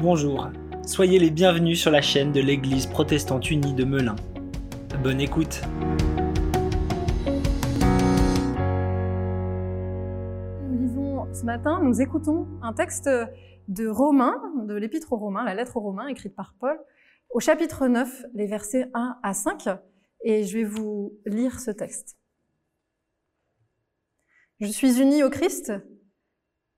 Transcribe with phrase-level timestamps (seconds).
[0.00, 0.50] Bonjour,
[0.84, 4.16] soyez les bienvenus sur la chaîne de l'Église protestante unie de Melun.
[5.02, 5.62] Bonne écoute.
[10.68, 13.08] Nous lisons ce matin, nous écoutons un texte
[13.68, 16.78] de Romains, de l'Épître aux Romains, la lettre aux Romains écrite par Paul,
[17.30, 19.68] au chapitre 9, les versets 1 à 5,
[20.24, 22.18] et je vais vous lire ce texte.
[24.60, 25.72] Je suis unie au Christ,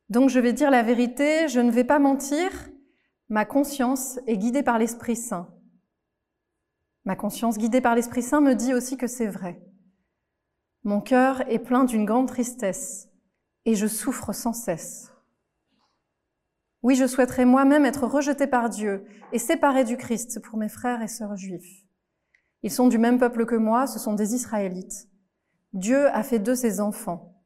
[0.08, 2.50] donc je vais dire la vérité, je ne vais pas mentir,
[3.28, 5.48] ma conscience est guidée par l'Esprit Saint.
[7.04, 9.62] Ma conscience guidée par l'Esprit Saint me dit aussi que c'est vrai.
[10.84, 13.08] Mon cœur est plein d'une grande tristesse
[13.64, 15.10] et je souffre sans cesse.
[16.82, 21.00] Oui, je souhaiterais moi-même être rejeté par Dieu et séparé du Christ pour mes frères
[21.00, 21.86] et sœurs juifs.
[22.62, 25.08] Ils sont du même peuple que moi, ce sont des Israélites.
[25.72, 27.42] Dieu a fait d'eux ses enfants.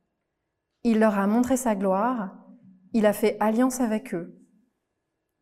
[0.82, 2.47] Il leur a montré sa gloire,
[2.92, 4.38] il a fait alliance avec eux.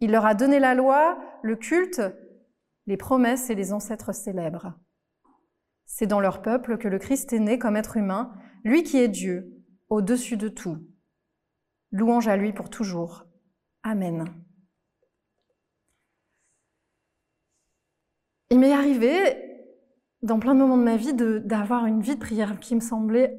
[0.00, 2.02] Il leur a donné la loi, le culte,
[2.86, 4.74] les promesses et les ancêtres célèbres.
[5.86, 9.08] C'est dans leur peuple que le Christ est né comme être humain, lui qui est
[9.08, 10.78] Dieu, au-dessus de tout.
[11.92, 13.24] Louange à lui pour toujours.
[13.82, 14.26] Amen.
[18.50, 19.36] Il m'est arrivé,
[20.22, 23.36] dans plein de moments de ma vie, d'avoir une vie de prière qui me semblait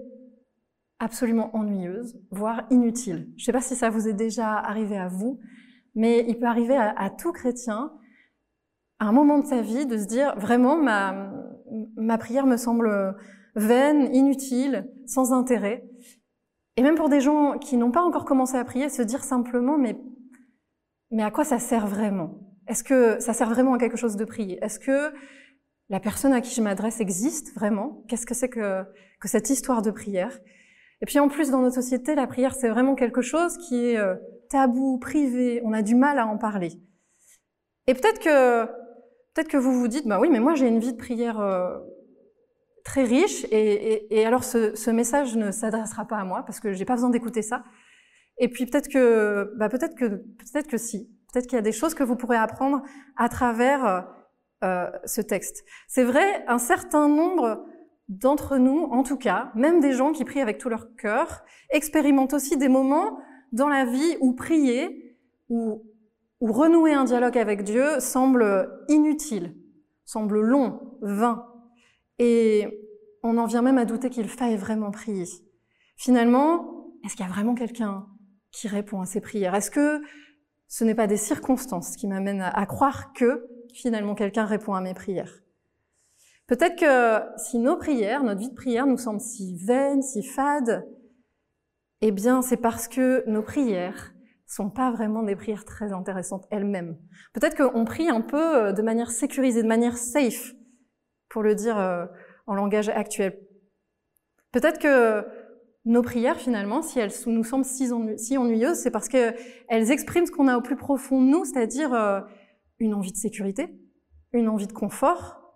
[1.00, 3.30] absolument ennuyeuse, voire inutile.
[3.38, 5.40] Je ne sais pas si ça vous est déjà arrivé à vous,
[5.96, 7.92] mais il peut arriver à, tout chrétien,
[9.00, 11.32] à un moment de sa vie, de se dire vraiment ma,
[11.96, 13.16] ma prière me semble
[13.56, 15.88] vaine, inutile, sans intérêt.
[16.76, 19.78] Et même pour des gens qui n'ont pas encore commencé à prier, se dire simplement
[19.78, 20.00] mais
[21.10, 22.38] mais à quoi ça sert vraiment?
[22.68, 24.60] Est-ce que ça sert vraiment à quelque chose de prier?
[24.62, 25.14] Est-ce que
[25.90, 28.04] la personne à qui je m'adresse existe vraiment?
[28.08, 28.84] Qu'est-ce que c'est que,
[29.22, 30.38] que cette histoire de prière?
[31.02, 33.98] Et puis en plus, dans notre société, la prière, c'est vraiment quelque chose qui est
[33.98, 34.16] euh,
[34.50, 36.72] tabou, privé, on a du mal à en parler.
[37.88, 38.66] Et peut-être que,
[39.34, 41.78] peut-être que vous vous dites, bah oui, mais moi j'ai une vie de prière euh,
[42.84, 46.96] très riche, et, alors ce, message ne s'adressera pas à moi, parce que j'ai pas
[46.96, 47.64] besoin d'écouter ça.
[48.40, 51.12] Et puis peut-être que, bah peut-être que, peut-être que si.
[51.32, 52.82] Peut-être qu'il y a des choses que vous pourrez apprendre
[53.18, 54.08] à travers
[54.64, 55.66] euh, ce texte.
[55.88, 57.66] C'est vrai, un certain nombre
[58.10, 62.34] d'entre nous, en tout cas, même des gens qui prient avec tout leur cœur, expérimentent
[62.34, 63.20] aussi des moments
[63.52, 65.18] dans la vie où prier,
[65.50, 65.84] ou
[66.42, 69.56] renouer un dialogue avec Dieu semble inutile,
[70.06, 71.48] semble long, vain.
[72.20, 72.68] Et
[73.24, 75.26] on en vient même à douter qu'il faille vraiment prier.
[75.98, 78.08] Finalement, est-ce qu'il y a vraiment quelqu'un
[78.52, 79.56] qui répond à ces prières?
[79.56, 80.02] Est-ce que
[80.68, 84.94] ce n'est pas des circonstances qui m'amènent à croire que finalement quelqu'un répond à mes
[84.94, 85.42] prières?
[86.48, 90.88] Peut-être que si nos prières, notre vie de prière nous semble si vaine, si fade,
[92.02, 94.14] eh bien c'est parce que nos prières
[94.46, 96.98] sont pas vraiment des prières très intéressantes elles-mêmes.
[97.34, 100.54] Peut-être qu'on prie un peu euh, de manière sécurisée, de manière safe,
[101.30, 102.06] pour le dire euh,
[102.46, 103.38] en langage actuel.
[104.54, 105.26] Peut-être que
[105.84, 110.48] nos prières, finalement, si elles nous semblent si, ennuyeuses, c'est parce qu'elles expriment ce qu'on
[110.48, 112.22] a au plus profond de nous, c'est-à-dire euh,
[112.80, 113.68] une envie de sécurité,
[114.32, 115.47] une envie de confort,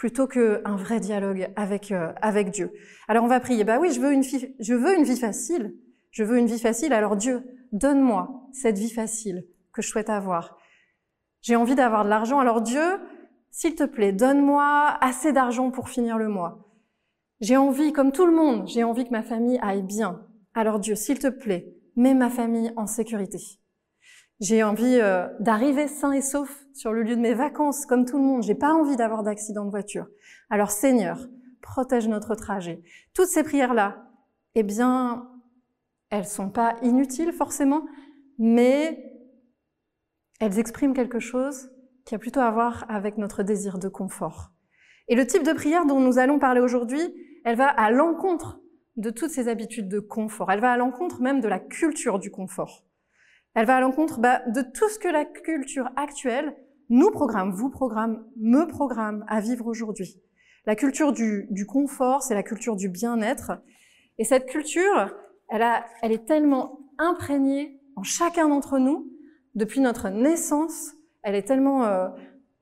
[0.00, 2.72] plutôt qu'un vrai dialogue avec, euh, avec Dieu.
[3.06, 5.74] Alors on va prier, bah oui, je veux, une je veux une vie facile,
[6.10, 10.56] je veux une vie facile, alors Dieu, donne-moi cette vie facile que je souhaite avoir.
[11.42, 12.98] J'ai envie d'avoir de l'argent, alors Dieu,
[13.50, 16.72] s'il te plaît, donne-moi assez d'argent pour finir le mois.
[17.42, 20.26] J'ai envie, comme tout le monde, j'ai envie que ma famille aille bien.
[20.54, 23.59] Alors Dieu, s'il te plaît, mets ma famille en sécurité.
[24.40, 28.16] J'ai envie euh, d'arriver sain et sauf sur le lieu de mes vacances, comme tout
[28.16, 28.42] le monde.
[28.42, 30.06] J'ai pas envie d'avoir d'accident de voiture.
[30.48, 31.28] Alors Seigneur,
[31.60, 32.82] protège notre trajet.
[33.12, 34.08] Toutes ces prières-là,
[34.54, 35.28] eh bien,
[36.08, 37.84] elles sont pas inutiles forcément,
[38.38, 39.12] mais
[40.40, 41.70] elles expriment quelque chose
[42.06, 44.52] qui a plutôt à voir avec notre désir de confort.
[45.08, 47.14] Et le type de prière dont nous allons parler aujourd'hui,
[47.44, 48.58] elle va à l'encontre
[48.96, 50.50] de toutes ces habitudes de confort.
[50.50, 52.86] Elle va à l'encontre même de la culture du confort.
[53.54, 56.54] Elle va à l'encontre bah, de tout ce que la culture actuelle
[56.88, 60.20] nous programme, vous programme, me programme à vivre aujourd'hui.
[60.66, 63.52] La culture du, du confort, c'est la culture du bien-être.
[64.18, 65.14] Et cette culture,
[65.48, 69.10] elle, a, elle est tellement imprégnée en chacun d'entre nous
[69.54, 70.92] depuis notre naissance.
[71.22, 72.08] Elle est tellement euh,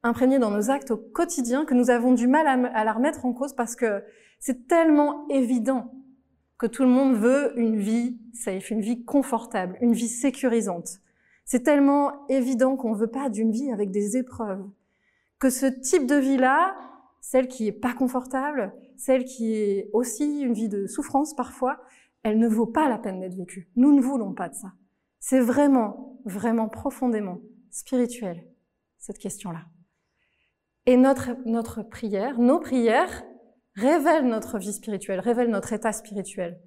[0.02, 3.24] imprégnée dans nos actes au quotidien que nous avons du mal à, à la remettre
[3.24, 4.02] en cause parce que
[4.38, 5.92] c'est tellement évident
[6.58, 11.00] que tout le monde veut une vie safe, une vie confortable, une vie sécurisante.
[11.44, 14.64] C'est tellement évident qu'on ne veut pas d'une vie avec des épreuves.
[15.38, 16.76] Que ce type de vie-là,
[17.20, 21.80] celle qui est pas confortable, celle qui est aussi une vie de souffrance parfois,
[22.24, 23.70] elle ne vaut pas la peine d'être vécue.
[23.76, 24.72] Nous ne voulons pas de ça.
[25.20, 27.38] C'est vraiment, vraiment profondément
[27.70, 28.44] spirituel,
[28.98, 29.62] cette question-là.
[30.86, 33.24] Et notre, notre prière, nos prières
[33.78, 36.60] révèlent notre vie spirituelle, révèlent notre état spirituel.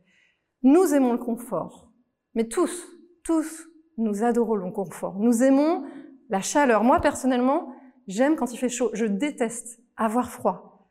[0.63, 1.91] Nous aimons le confort,
[2.35, 2.87] mais tous,
[3.23, 3.67] tous,
[3.97, 5.19] nous adorons le confort.
[5.19, 5.83] Nous aimons
[6.29, 6.83] la chaleur.
[6.83, 7.73] Moi, personnellement,
[8.07, 8.89] j'aime quand il fait chaud.
[8.93, 10.89] Je déteste avoir froid.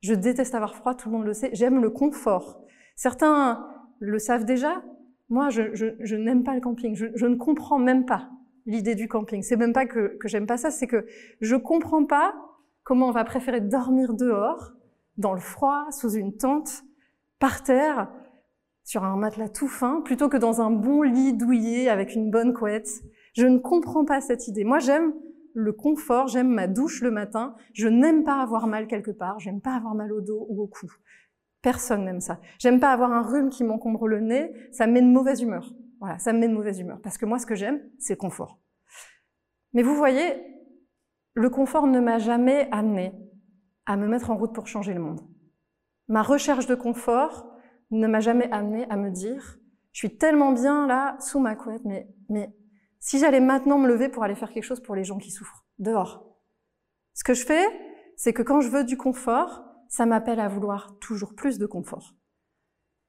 [0.00, 1.50] Je déteste avoir froid, tout le monde le sait.
[1.52, 2.60] J'aime le confort.
[2.96, 3.66] Certains
[4.00, 4.82] le savent déjà.
[5.28, 6.94] Moi, je, n'aime pas le camping.
[6.94, 8.28] Je, ne comprends même pas
[8.66, 9.42] l'idée du camping.
[9.42, 11.06] C'est même pas que, que j'aime pas ça, c'est que
[11.40, 12.34] je comprends pas
[12.84, 14.72] comment on va préférer dormir dehors,
[15.16, 16.84] dans le froid, sous une tente,
[17.38, 18.08] par terre,
[18.84, 22.52] sur un matelas tout fin, plutôt que dans un bon lit douillet avec une bonne
[22.52, 22.88] couette.
[23.34, 24.64] Je ne comprends pas cette idée.
[24.64, 25.14] Moi, j'aime
[25.54, 29.60] le confort, j'aime ma douche le matin, je n'aime pas avoir mal quelque part, j'aime
[29.60, 30.90] pas avoir mal au dos ou au cou.
[31.60, 32.40] Personne n'aime ça.
[32.58, 35.72] J'aime pas avoir un rhume qui m'encombre le nez, ça me met de mauvaise humeur.
[36.00, 37.00] Voilà, ça me met de mauvaise humeur.
[37.02, 38.58] Parce que moi, ce que j'aime, c'est le confort.
[39.72, 40.42] Mais vous voyez,
[41.34, 43.12] le confort ne m'a jamais amené
[43.86, 45.20] à me mettre en route pour changer le monde.
[46.08, 47.46] Ma recherche de confort
[47.90, 49.58] ne m'a jamais amené à me dire,
[49.92, 52.54] je suis tellement bien là, sous ma couette, mais, mais
[52.98, 55.64] si j'allais maintenant me lever pour aller faire quelque chose pour les gens qui souffrent,
[55.78, 56.26] dehors.
[57.14, 57.66] Ce que je fais,
[58.16, 62.14] c'est que quand je veux du confort, ça m'appelle à vouloir toujours plus de confort.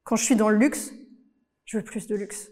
[0.03, 0.91] Quand je suis dans le luxe,
[1.65, 2.51] je veux plus de luxe.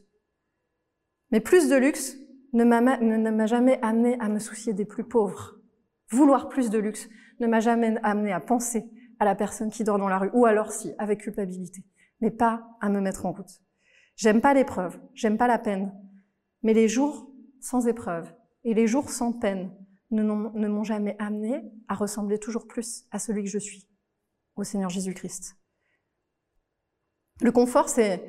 [1.31, 2.15] Mais plus de luxe
[2.53, 5.56] ne m'a jamais amené à me soucier des plus pauvres.
[6.12, 7.09] Vouloir plus de luxe
[7.41, 8.89] ne m'a jamais amené à penser
[9.19, 11.83] à la personne qui dort dans la rue, ou alors si, avec culpabilité,
[12.21, 13.61] mais pas à me mettre en route.
[14.15, 15.91] J'aime pas l'épreuve, j'aime pas la peine,
[16.63, 17.29] mais les jours
[17.59, 18.31] sans épreuve
[18.63, 19.71] et les jours sans peine
[20.11, 23.87] ne, m'ont jamais amené à ressembler toujours plus à celui que je suis,
[24.55, 25.57] au Seigneur Jésus-Christ.
[27.41, 28.23] Le confort, c'est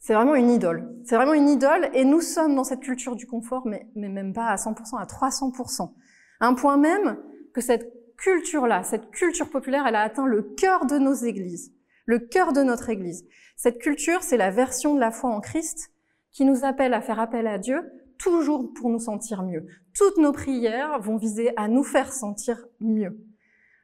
[0.00, 0.94] c'est vraiment une idole.
[1.04, 4.32] C'est vraiment une idole et nous sommes dans cette culture du confort, mais, mais même
[4.32, 5.92] pas à 100%, à 300%.
[6.38, 7.18] À un point même
[7.52, 11.72] que cette culture-là, cette culture populaire, elle a atteint le cœur de nos églises,
[12.04, 13.26] le cœur de notre église.
[13.56, 15.90] Cette culture, c'est la version de la foi en Christ
[16.30, 19.66] qui nous appelle à faire appel à Dieu toujours pour nous sentir mieux.
[19.96, 23.16] Toutes nos prières vont viser à nous faire sentir mieux.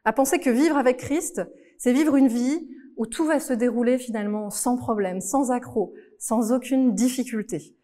[0.04, 1.42] À penser que vivre avec Christ,
[1.78, 6.52] c'est vivre une vie où tout va se dérouler finalement sans problème, sans accroc, sans
[6.52, 7.74] aucune difficulté.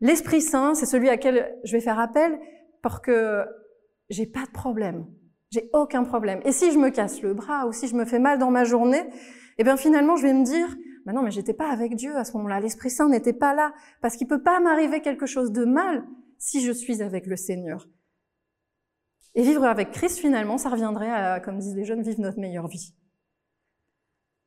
[0.00, 2.38] L'Esprit Saint, c'est celui à quel je vais faire appel
[2.82, 3.44] pour que
[4.08, 5.06] j'ai pas de problème.
[5.50, 6.40] J'ai aucun problème.
[6.44, 8.64] Et si je me casse le bras ou si je me fais mal dans ma
[8.64, 9.02] journée,
[9.58, 10.76] eh bien finalement je vais me dire
[11.06, 12.60] bah non, mais j'étais pas avec Dieu à ce moment-là.
[12.60, 16.04] L'Esprit Saint n'était pas là parce qu'il peut pas m'arriver quelque chose de mal
[16.38, 17.88] si je suis avec le Seigneur.
[19.34, 22.66] Et vivre avec Christ, finalement, ça reviendrait à, comme disent les jeunes, vivre notre meilleure
[22.66, 22.94] vie.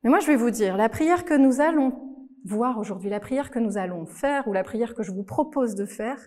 [0.03, 1.93] Mais moi, je vais vous dire, la prière que nous allons
[2.43, 5.75] voir aujourd'hui, la prière que nous allons faire, ou la prière que je vous propose
[5.75, 6.19] de faire,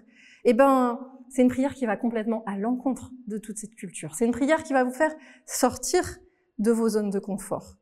[0.44, 0.98] eh ben,
[1.30, 4.14] c'est une prière qui va complètement à l'encontre de toute cette culture.
[4.14, 5.14] C'est une prière qui va vous faire
[5.44, 6.18] sortir
[6.58, 7.76] de vos zones de confort.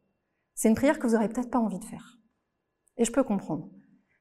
[0.54, 2.18] C'est une prière que vous n'aurez peut-être pas envie de faire.
[2.96, 3.70] Et je peux comprendre.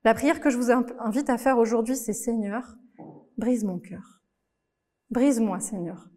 [0.03, 2.75] La prière que je vous invite à faire aujourd'hui, c'est Seigneur,
[3.37, 4.21] brise mon cœur.
[5.09, 6.09] Brise-moi, Seigneur.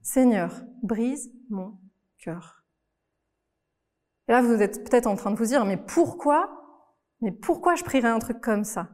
[0.00, 1.78] Seigneur, brise mon
[2.18, 2.64] cœur.
[4.28, 6.54] Là, vous êtes peut-être en train de vous dire, mais pourquoi?
[7.20, 8.90] Mais pourquoi je prierais un truc comme ça?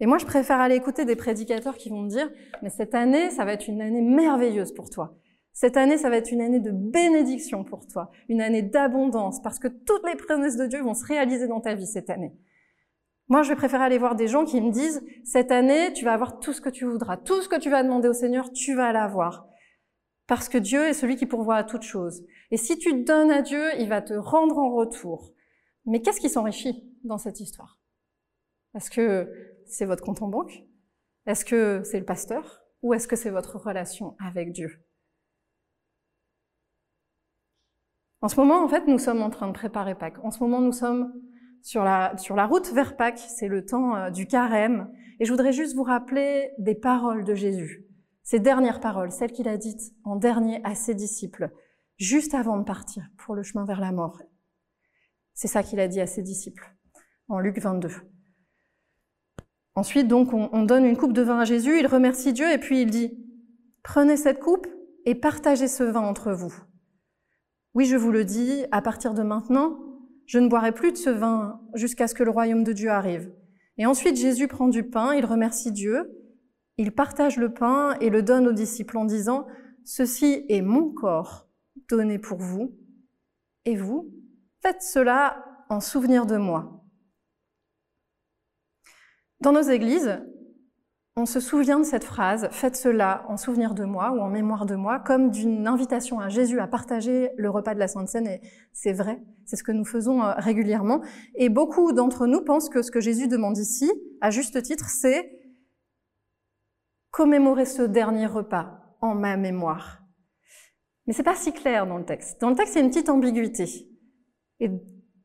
[0.00, 2.30] Et moi, je préfère aller écouter des prédicateurs qui vont me dire,
[2.62, 5.16] mais cette année, ça va être une année merveilleuse pour toi.
[5.52, 9.58] Cette année, ça va être une année de bénédiction pour toi, une année d'abondance, parce
[9.58, 12.32] que toutes les promesses de Dieu vont se réaliser dans ta vie cette année.
[13.26, 16.12] Moi, je vais préférer aller voir des gens qui me disent, cette année, tu vas
[16.12, 18.74] avoir tout ce que tu voudras, tout ce que tu vas demander au Seigneur, tu
[18.74, 19.48] vas l'avoir.
[20.28, 22.24] Parce que Dieu est celui qui pourvoit à toutes choses.
[22.50, 25.34] Et si tu donnes à Dieu, il va te rendre en retour.
[25.86, 27.80] Mais qu'est-ce qui s'enrichit dans cette histoire?
[28.74, 30.64] Est-ce que c'est votre compte en banque?
[31.26, 32.62] Est-ce que c'est le pasteur?
[32.82, 34.84] Ou est-ce que c'est votre relation avec Dieu?
[38.20, 40.18] En ce moment, en fait, nous sommes en train de préparer Pâques.
[40.24, 41.12] En ce moment, nous sommes
[41.62, 43.18] sur la, sur la route vers Pâques.
[43.18, 44.90] C'est le temps euh, du carême.
[45.20, 47.84] Et je voudrais juste vous rappeler des paroles de Jésus.
[48.22, 51.50] Ces dernières paroles, celles qu'il a dites en dernier à ses disciples,
[51.96, 54.20] juste avant de partir pour le chemin vers la mort.
[55.34, 56.74] C'est ça qu'il a dit à ses disciples,
[57.28, 57.90] en Luc 22.
[59.78, 62.58] Ensuite, donc, on, on donne une coupe de vin à Jésus, il remercie Dieu et
[62.58, 63.16] puis il dit,
[63.84, 64.66] prenez cette coupe
[65.06, 66.52] et partagez ce vin entre vous.
[67.74, 69.78] Oui, je vous le dis, à partir de maintenant,
[70.26, 73.32] je ne boirai plus de ce vin jusqu'à ce que le royaume de Dieu arrive.
[73.76, 76.10] Et ensuite, Jésus prend du pain, il remercie Dieu,
[76.76, 79.46] il partage le pain et le donne aux disciples en disant,
[79.84, 81.46] Ceci est mon corps
[81.88, 82.76] donné pour vous,
[83.64, 84.12] et vous,
[84.60, 86.77] faites cela en souvenir de moi.
[89.40, 90.20] Dans nos églises,
[91.16, 94.66] on se souvient de cette phrase, faites cela en souvenir de moi ou en mémoire
[94.66, 98.26] de moi, comme d'une invitation à Jésus à partager le repas de la Sainte Seine.
[98.26, 98.40] Et
[98.72, 101.02] c'est vrai, c'est ce que nous faisons euh, régulièrement.
[101.34, 103.90] Et beaucoup d'entre nous pensent que ce que Jésus demande ici,
[104.20, 105.30] à juste titre, c'est
[107.10, 110.02] commémorer ce dernier repas en ma mémoire.
[111.06, 112.40] Mais c'est pas si clair dans le texte.
[112.40, 113.88] Dans le texte, il y a une petite ambiguïté.
[114.60, 114.70] Et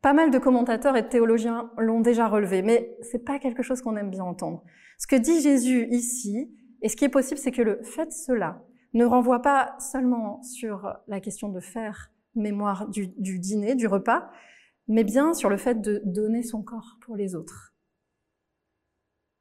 [0.03, 3.81] pas mal de commentateurs et de théologiens l'ont déjà relevé, mais c'est pas quelque chose
[3.81, 4.61] qu'on aime bien entendre.
[4.99, 8.61] Ce que dit Jésus ici, et ce qui est possible, c'est que le fait cela
[8.93, 14.29] ne renvoie pas seulement sur la question de faire mémoire du, du dîner, du repas,
[14.89, 17.73] mais bien sur le fait de donner son corps pour les autres.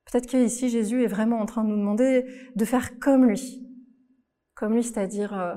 [0.04, 3.66] Peut-être qu'ici, Jésus est vraiment en train de nous demander de faire comme lui.
[4.54, 5.56] Comme lui, c'est-à-dire euh,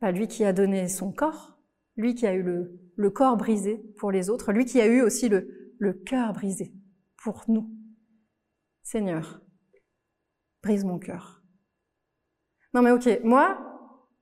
[0.00, 1.55] bah, lui qui a donné son corps,
[1.96, 5.02] lui qui a eu le, le, corps brisé pour les autres, lui qui a eu
[5.02, 6.72] aussi le, le cœur brisé
[7.22, 7.70] pour nous.
[8.82, 9.42] Seigneur,
[10.62, 11.42] brise mon cœur.
[12.74, 13.58] Non mais ok, moi,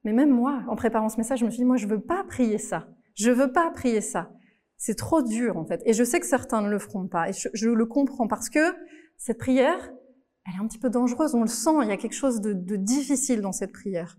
[0.04, 2.24] mais même moi, en préparant ce message, je me suis dit, moi, je veux pas
[2.24, 2.88] prier ça.
[3.14, 4.30] Je veux pas prier ça.
[4.76, 5.82] C'est trop dur, en fait.
[5.86, 7.30] Et je sais que certains ne le feront pas.
[7.30, 8.74] Et je, le comprends parce que
[9.16, 9.90] cette prière,
[10.46, 11.34] elle est un petit peu dangereuse.
[11.34, 11.70] On le sent.
[11.82, 14.18] Il y a quelque chose de, de difficile dans cette prière.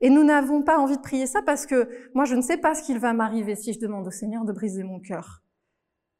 [0.00, 2.74] Et nous n'avons pas envie de prier ça parce que moi, je ne sais pas
[2.74, 5.42] ce qu'il va m'arriver si je demande au Seigneur de briser mon cœur.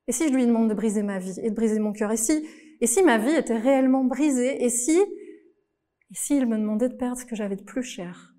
[0.09, 2.17] Et si je lui demande de briser ma vie et de briser mon cœur Et
[2.17, 2.47] si
[2.81, 7.19] et si ma vie était réellement brisée Et si, et s'il me demandait de perdre
[7.19, 8.35] ce que j'avais de plus cher?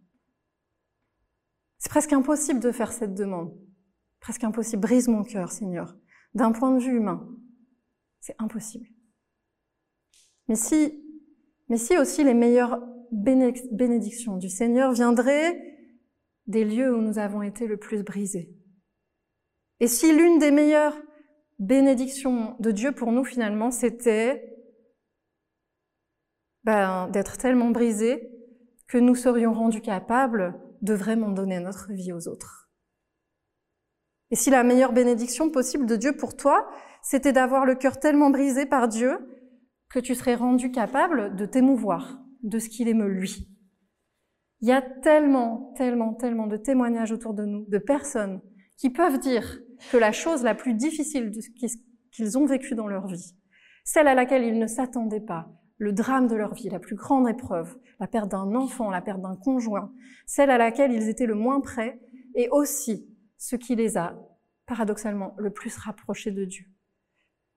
[1.77, 3.55] C'est presque impossible de faire cette demande.
[4.19, 4.81] Presque impossible.
[4.81, 5.95] Brise mon cœur, Seigneur.
[6.33, 7.27] D'un point de vue humain,
[8.19, 8.87] c'est impossible.
[10.47, 11.03] Mais si,
[11.69, 15.59] mais si aussi les meilleures bénédictions du Seigneur viendraient
[16.47, 18.49] des lieux où nous avons été le plus brisés.
[19.79, 20.97] Et si l'une des meilleures
[21.59, 24.57] bénédiction de Dieu pour nous finalement, c'était
[26.63, 28.29] ben, d'être tellement brisés
[28.87, 32.69] que nous serions rendus capables de vraiment donner notre vie aux autres.
[34.29, 36.69] Et si la meilleure bénédiction possible de Dieu pour toi,
[37.01, 39.17] c'était d'avoir le cœur tellement brisé par Dieu
[39.89, 43.47] que tu serais rendu capable de t'émouvoir de ce qu'il aime lui.
[44.61, 48.41] Il y a tellement, tellement, tellement de témoignages autour de nous, de personnes
[48.77, 49.59] qui peuvent dire
[49.91, 51.31] que la chose la plus difficile
[52.11, 53.35] qu'ils ont vécue dans leur vie,
[53.83, 57.29] celle à laquelle ils ne s'attendaient pas, le drame de leur vie, la plus grande
[57.29, 59.93] épreuve, la perte d'un enfant, la perte d'un conjoint,
[60.25, 61.99] celle à laquelle ils étaient le moins prêts,
[62.35, 64.19] et aussi ce qui les a,
[64.65, 66.65] paradoxalement, le plus rapprochés de Dieu.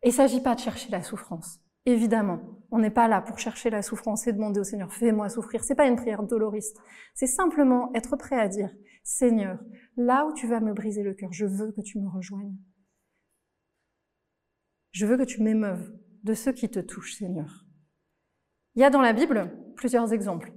[0.02, 1.60] Il ne s'agit pas de chercher la souffrance.
[1.86, 2.40] Évidemment,
[2.70, 5.64] on n'est pas là pour chercher la souffrance et demander au Seigneur, fais-moi souffrir.
[5.64, 6.78] C'est pas une prière doloriste.
[7.14, 8.70] C'est simplement être prêt à dire,
[9.02, 9.58] Seigneur,
[9.96, 12.56] là où tu vas me briser le cœur, je veux que tu me rejoignes.
[14.92, 17.64] Je veux que tu m'émeuves de ceux qui te touchent, Seigneur.
[18.74, 20.52] Il y a dans la Bible plusieurs exemples.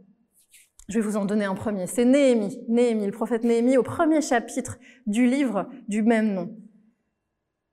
[0.89, 1.87] Je vais vous en donner un premier.
[1.87, 2.59] C'est Néhémie.
[2.67, 4.77] Néhémie, le prophète Néhémie, au premier chapitre
[5.07, 6.55] du livre du même nom.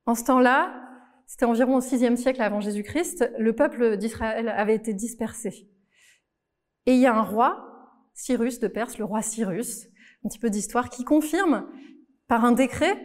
[0.06, 0.89] En ce temps-là,
[1.30, 5.70] c'était environ au VIe siècle avant Jésus-Christ, le peuple d'Israël avait été dispersé.
[6.86, 9.86] Et il y a un roi, Cyrus de Perse, le roi Cyrus,
[10.24, 11.68] un petit peu d'histoire, qui confirme
[12.26, 12.96] par un décret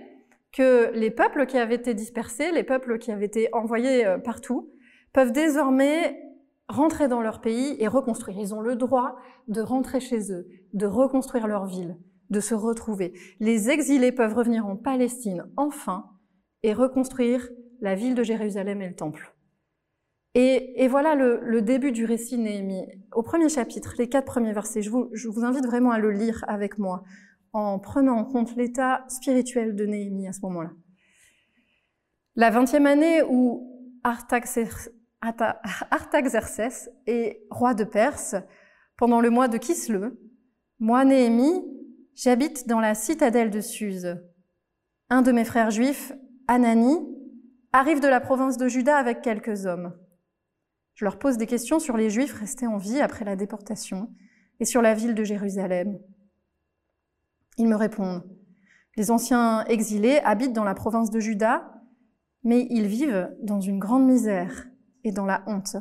[0.51, 4.71] que les peuples qui avaient été dispersés, les peuples qui avaient été envoyés euh, partout,
[5.13, 6.19] peuvent désormais
[6.67, 8.39] rentrer dans leur pays et reconstruire.
[8.39, 9.17] Ils ont le droit
[9.49, 11.95] de rentrer chez eux, de reconstruire leur ville,
[12.31, 13.13] de se retrouver.
[13.39, 16.09] Les exilés peuvent revenir en Palestine enfin
[16.63, 17.47] et reconstruire
[17.85, 19.33] la ville de Jérusalem et le temple.
[20.37, 22.85] Et, voilà le, début du récit Néhémie.
[23.13, 26.77] Au premier chapitre, les quatre premiers versets, je vous, invite vraiment à le lire avec
[26.77, 27.03] moi,
[27.53, 30.71] en prenant en compte l'état spirituel de Néhémie à ce moment-là.
[32.35, 33.71] La vingtième année où
[34.03, 34.89] Artaxerxès
[37.07, 38.35] est roi de Perse,
[38.97, 40.11] pendant le mois de Kisle,
[40.79, 41.63] moi, Néhémie,
[42.13, 44.17] j'habite dans la citadelle de Suse.
[45.09, 46.11] Un de mes frères juifs,
[46.49, 47.14] Anani,
[47.75, 49.93] arrive de la province de Juda avec quelques hommes.
[50.93, 54.09] Je leur pose des questions sur les Juifs restés en vie après la déportation
[54.61, 55.99] et sur la ville de Jérusalem.
[57.57, 58.23] Ils me répondent,
[58.95, 61.73] les anciens exilés habitent dans la province de Juda,
[62.43, 64.67] mais ils vivent dans une grande misère
[65.03, 65.75] et dans la honte.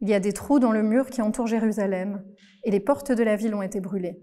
[0.00, 2.24] Il y a des trous dans le mur qui entourent Jérusalem,
[2.64, 4.18] et les portes de la ville ont été brûlées.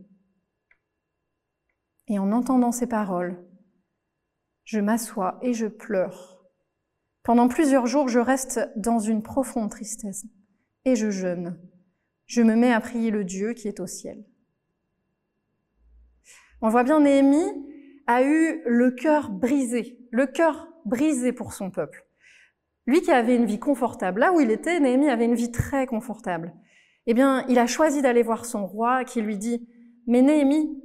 [2.08, 3.46] Et en entendant ces paroles,
[4.66, 6.44] je m'assois et je pleure.
[7.24, 10.26] Pendant plusieurs jours, je reste dans une profonde tristesse
[10.84, 11.60] et je jeûne.
[12.26, 14.26] Je me mets à prier le Dieu qui est au ciel.
[16.62, 17.52] On voit bien, Néhémie
[18.08, 22.06] a eu le cœur brisé, le cœur brisé pour son peuple.
[22.88, 25.88] Lui qui avait une vie confortable, là où il était, Néhémie avait une vie très
[25.88, 26.54] confortable.
[27.08, 29.68] Eh bien, il a choisi d'aller voir son roi qui lui dit,
[30.08, 30.82] mais Néhémie,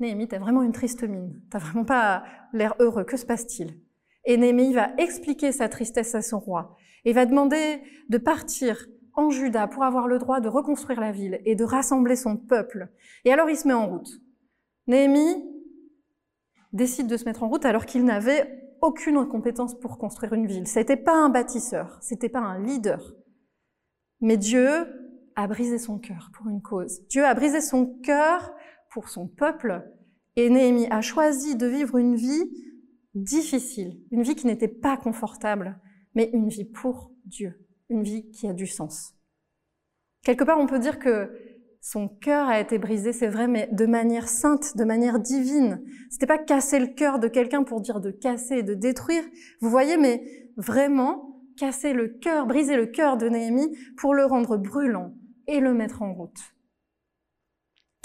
[0.00, 1.40] Néhémie, t'as vraiment une triste mine.
[1.50, 3.04] T'as vraiment pas l'air heureux.
[3.04, 3.80] Que se passe-t-il?
[4.24, 9.30] Et Néhémie va expliquer sa tristesse à son roi et va demander de partir en
[9.30, 12.88] Juda pour avoir le droit de reconstruire la ville et de rassembler son peuple.
[13.24, 14.20] Et alors il se met en route.
[14.86, 15.44] Néhémie
[16.72, 20.68] décide de se mettre en route alors qu'il n'avait aucune compétence pour construire une ville.
[20.68, 23.14] C'était pas un bâtisseur, c'était pas un leader.
[24.20, 24.86] Mais Dieu
[25.34, 27.06] a brisé son cœur pour une cause.
[27.08, 28.52] Dieu a brisé son cœur
[28.90, 29.84] pour son peuple
[30.36, 32.44] et Néhémie a choisi de vivre une vie
[33.14, 35.80] difficile, une vie qui n'était pas confortable,
[36.14, 39.14] mais une vie pour Dieu, une vie qui a du sens.
[40.22, 41.32] Quelque part, on peut dire que
[41.80, 45.82] son cœur a été brisé, c'est vrai, mais de manière sainte, de manière divine.
[46.10, 49.24] C'était pas casser le cœur de quelqu'un pour dire de casser, de détruire.
[49.60, 50.22] Vous voyez, mais
[50.56, 55.14] vraiment casser le cœur, briser le cœur de Néhémie pour le rendre brûlant
[55.46, 56.54] et le mettre en route.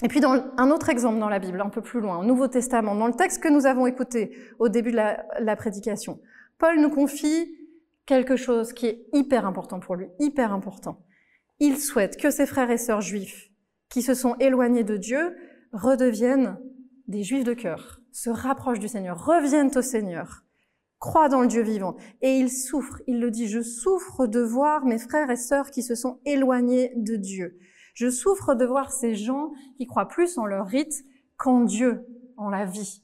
[0.03, 2.47] Et puis dans un autre exemple dans la Bible, un peu plus loin, au Nouveau
[2.47, 6.19] Testament, dans le texte que nous avons écouté au début de la, la prédication,
[6.57, 7.57] Paul nous confie
[8.05, 11.01] quelque chose qui est hyper important pour lui, hyper important.
[11.59, 13.49] Il souhaite que ses frères et sœurs juifs
[13.89, 15.35] qui se sont éloignés de Dieu
[15.71, 16.59] redeviennent
[17.07, 20.43] des juifs de cœur, se rapprochent du Seigneur, reviennent au Seigneur,
[20.99, 21.95] croient dans le Dieu vivant.
[22.21, 25.83] Et il souffre, il le dit, je souffre de voir mes frères et sœurs qui
[25.83, 27.57] se sont éloignés de Dieu.
[27.93, 31.05] Je souffre de voir ces gens qui croient plus en leur rite
[31.37, 32.05] qu'en Dieu,
[32.37, 33.03] en la vie.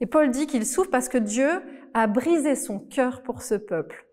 [0.00, 1.62] Et Paul dit qu'il souffre parce que Dieu
[1.94, 4.06] a brisé son cœur pour ce peuple.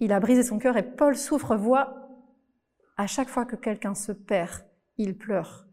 [0.00, 2.08] Il a brisé son cœur et Paul souffre, voit
[2.96, 4.64] à chaque fois que quelqu'un se perd,
[4.96, 5.66] il pleure.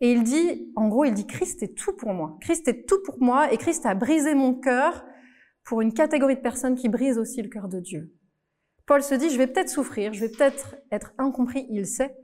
[0.00, 2.36] Et il dit, en gros, il dit, Christ est tout pour moi.
[2.40, 5.04] Christ est tout pour moi et Christ a brisé mon cœur
[5.64, 8.12] pour une catégorie de personnes qui brisent aussi le cœur de Dieu.
[8.86, 12.16] Paul se dit, je vais peut-être souffrir, je vais peut-être être incompris, il sait.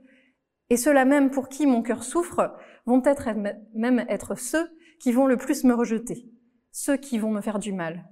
[0.69, 3.29] Et ceux-là même pour qui mon cœur souffre vont peut-être
[3.73, 4.69] même être ceux
[4.99, 6.29] qui vont le plus me rejeter,
[6.71, 8.07] ceux qui vont me faire du mal.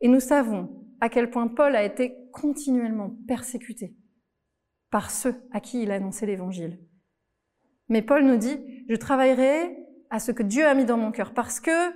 [0.00, 3.96] Et nous savons à quel point Paul a été continuellement persécuté
[4.90, 6.78] par ceux à qui il a annoncé l'évangile.
[7.88, 9.76] Mais Paul nous dit, je travaillerai
[10.10, 11.92] à ce que Dieu a mis dans mon cœur parce que,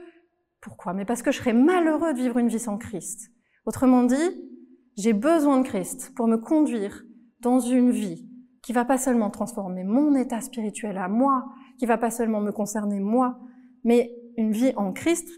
[0.60, 0.94] pourquoi?
[0.94, 3.30] Mais parce que je serais malheureux de vivre une vie sans Christ.
[3.64, 4.16] Autrement dit,
[4.98, 7.04] j'ai besoin de Christ pour me conduire
[7.40, 8.28] dans une vie
[8.62, 11.46] qui va pas seulement transformer mon état spirituel à moi,
[11.78, 13.38] qui va pas seulement me concerner moi,
[13.84, 15.28] mais une vie en Christ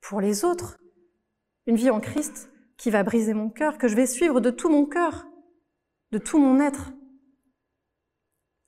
[0.00, 0.78] pour les autres.
[1.66, 4.68] Une vie en Christ qui va briser mon cœur, que je vais suivre de tout
[4.68, 5.26] mon cœur,
[6.10, 6.92] de tout mon être.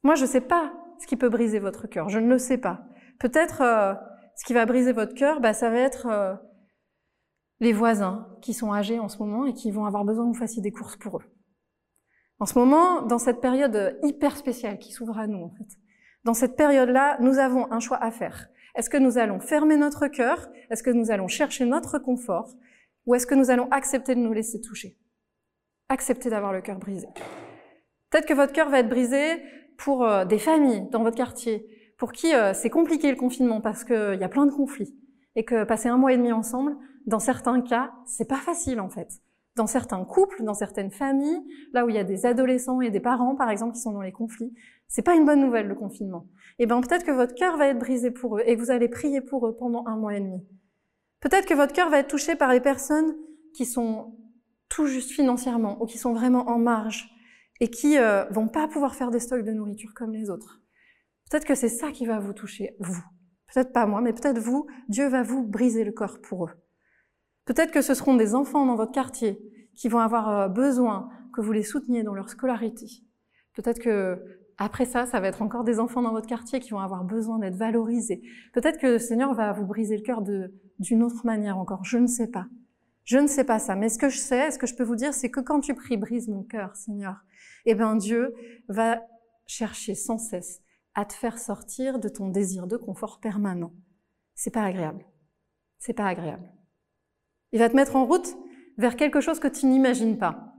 [0.04, 2.58] Moi, je ne sais pas ce qui peut briser votre cœur, je ne le sais
[2.58, 2.86] pas.
[3.18, 3.94] Peut-être euh,
[4.36, 6.34] ce qui va briser votre cœur, bah, ça va être euh,
[7.60, 10.38] les voisins qui sont âgés en ce moment et qui vont avoir besoin que vous
[10.38, 11.24] fassiez des courses pour eux.
[12.38, 15.78] En ce moment, dans cette période hyper spéciale qui s'ouvre à nous, en fait,
[16.24, 18.48] dans cette période-là, nous avons un choix à faire.
[18.74, 20.48] Est-ce que nous allons fermer notre cœur?
[20.70, 22.52] Est-ce que nous allons chercher notre confort?
[23.06, 24.98] Ou est-ce que nous allons accepter de nous laisser toucher?
[25.88, 27.06] Accepter d'avoir le cœur brisé.
[28.10, 29.42] Peut-être que votre cœur va être brisé
[29.78, 31.66] pour euh, des familles dans votre quartier,
[31.96, 34.94] pour qui euh, c'est compliqué le confinement parce qu'il y a plein de conflits,
[35.36, 38.88] et que passer un mois et demi ensemble, dans certains cas, c'est pas facile en
[38.88, 39.20] fait.
[39.54, 41.42] Dans certains couples, dans certaines familles,
[41.72, 44.02] là où il y a des adolescents et des parents, par exemple, qui sont dans
[44.02, 44.52] les conflits,
[44.88, 46.26] c'est pas une bonne nouvelle le confinement.
[46.58, 48.88] Et eh ben peut-être que votre cœur va être brisé pour eux et vous allez
[48.88, 50.46] prier pour eux pendant un mois et demi.
[51.20, 53.14] Peut-être que votre cœur va être touché par les personnes
[53.54, 54.16] qui sont
[54.68, 57.10] tout juste financièrement ou qui sont vraiment en marge
[57.60, 60.60] et qui euh, vont pas pouvoir faire des stocks de nourriture comme les autres.
[61.30, 63.02] Peut-être que c'est ça qui va vous toucher, vous.
[63.52, 66.50] Peut-être pas moi, mais peut-être vous, Dieu va vous briser le corps pour eux.
[67.46, 69.40] Peut-être que ce seront des enfants dans votre quartier
[69.74, 72.86] qui vont avoir euh, besoin que vous les souteniez dans leur scolarité.
[73.54, 74.18] Peut-être que
[74.58, 77.38] après ça, ça va être encore des enfants dans votre quartier qui vont avoir besoin
[77.38, 78.22] d'être valorisés.
[78.54, 81.84] Peut-être que le Seigneur va vous briser le cœur d'une autre manière encore.
[81.84, 82.46] Je ne sais pas.
[83.04, 83.76] Je ne sais pas ça.
[83.76, 85.74] Mais ce que je sais, ce que je peux vous dire, c'est que quand tu
[85.74, 87.22] pries, brise mon cœur, Seigneur.
[87.66, 88.34] Eh bien, Dieu
[88.68, 89.02] va
[89.46, 90.62] chercher sans cesse
[90.94, 93.72] à te faire sortir de ton désir de confort permanent.
[94.34, 95.04] C'est pas agréable.
[95.78, 96.50] C'est pas agréable.
[97.52, 98.36] Il va te mettre en route
[98.78, 100.54] vers quelque chose que tu n'imagines pas.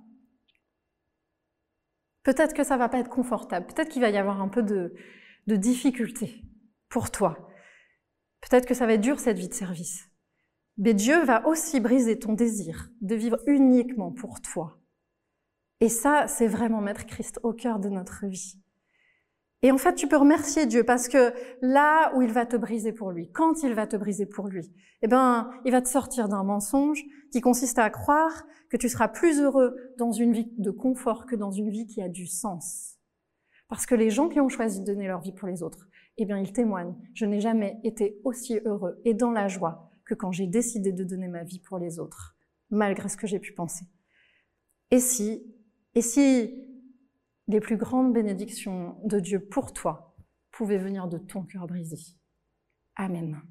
[2.24, 3.68] Peut-être que ça va pas être confortable.
[3.68, 4.94] Peut-être qu'il va y avoir un peu de,
[5.48, 6.42] de difficulté
[6.90, 7.50] pour toi.
[8.42, 10.10] Peut-être que ça va être dur cette vie de service.
[10.78, 14.80] Mais Dieu va aussi briser ton désir de vivre uniquement pour toi.
[15.80, 18.60] Et ça, c'est vraiment mettre Christ au cœur de notre vie.
[19.64, 22.92] Et en fait, tu peux remercier Dieu parce que là où il va te briser
[22.92, 26.30] pour lui, quand il va te briser pour lui, eh ben, il va te sortir
[26.30, 30.72] d'un mensonge, qui consiste à croire que tu seras plus heureux dans une vie de
[30.72, 32.98] confort que dans une vie qui a du sens.
[33.68, 36.26] Parce que les gens qui ont choisi de donner leur vie pour les autres, eh
[36.26, 36.96] bien, ils témoignent.
[37.14, 41.04] Je n'ai jamais été aussi heureux et dans la joie que quand j'ai décidé de
[41.04, 42.38] donner ma vie pour les autres,
[42.70, 43.86] malgré ce que j'ai pu penser.
[44.90, 45.44] Et si,
[45.96, 46.67] et si
[47.48, 50.16] les plus grandes bénédictions de Dieu pour toi
[50.52, 51.98] pouvaient venir de ton cœur brisé
[52.96, 53.42] Amen.